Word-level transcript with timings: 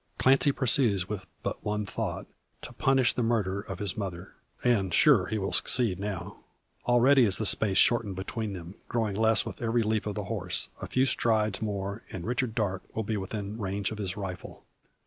Clancy 0.17 0.51
pursues 0.51 1.03
but 1.05 1.27
with 1.43 1.55
one 1.63 1.85
thought, 1.85 2.25
to 2.63 2.73
punish 2.73 3.13
the 3.13 3.21
murderer 3.21 3.61
of 3.61 3.77
his 3.77 3.95
mother. 3.95 4.33
And 4.63 4.91
sure 4.91 5.27
he 5.27 5.37
will 5.37 5.51
succeed 5.51 5.99
now. 5.99 6.39
Already 6.87 7.23
is 7.23 7.35
the 7.37 7.45
space 7.45 7.77
shortened 7.77 8.15
between 8.15 8.53
them, 8.53 8.73
growing 8.89 9.15
less 9.15 9.45
with 9.45 9.61
every 9.61 9.83
leap 9.83 10.07
of 10.07 10.17
his 10.17 10.25
horse. 10.25 10.69
A 10.81 10.87
few 10.87 11.05
strides 11.05 11.61
more 11.61 12.01
and 12.09 12.25
Richard 12.25 12.55
Darke 12.55 12.95
will 12.95 13.03
be 13.03 13.15
within 13.15 13.59
range 13.59 13.91
of 13.91 13.99
his 13.99 14.17
rifle. 14.17 14.63